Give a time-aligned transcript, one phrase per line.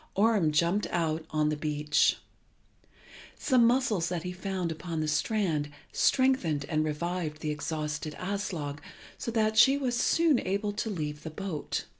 [0.15, 2.17] Orm jumped out on the beach.
[3.37, 8.79] Some mussels that he found upon the strand strengthened and revived the exhausted Aslog
[9.19, 11.85] so that she was soon able to leave the boat.